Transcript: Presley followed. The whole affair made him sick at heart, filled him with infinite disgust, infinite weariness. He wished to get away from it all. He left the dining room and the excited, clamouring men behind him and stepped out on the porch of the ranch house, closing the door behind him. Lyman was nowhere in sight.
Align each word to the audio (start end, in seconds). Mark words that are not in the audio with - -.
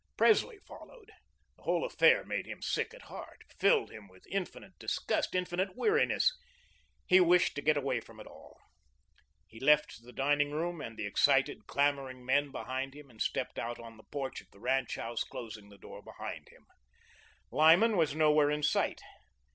Presley 0.17 0.57
followed. 0.65 1.11
The 1.57 1.61
whole 1.61 1.85
affair 1.85 2.25
made 2.25 2.47
him 2.47 2.59
sick 2.63 2.91
at 2.95 3.03
heart, 3.03 3.43
filled 3.59 3.91
him 3.91 4.07
with 4.07 4.25
infinite 4.31 4.79
disgust, 4.79 5.35
infinite 5.35 5.75
weariness. 5.77 6.35
He 7.05 7.19
wished 7.19 7.53
to 7.53 7.61
get 7.61 7.77
away 7.77 7.99
from 7.99 8.19
it 8.19 8.25
all. 8.25 8.57
He 9.45 9.59
left 9.59 10.01
the 10.01 10.11
dining 10.11 10.49
room 10.53 10.81
and 10.81 10.97
the 10.97 11.05
excited, 11.05 11.67
clamouring 11.67 12.25
men 12.25 12.49
behind 12.49 12.95
him 12.95 13.11
and 13.11 13.21
stepped 13.21 13.59
out 13.59 13.79
on 13.79 13.97
the 13.97 14.03
porch 14.09 14.41
of 14.41 14.49
the 14.49 14.59
ranch 14.59 14.95
house, 14.95 15.23
closing 15.23 15.69
the 15.69 15.77
door 15.77 16.01
behind 16.01 16.49
him. 16.49 16.65
Lyman 17.51 17.95
was 17.95 18.15
nowhere 18.15 18.49
in 18.49 18.63
sight. 18.63 19.01